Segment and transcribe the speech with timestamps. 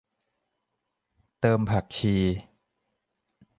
[1.39, 2.15] เติมผักชี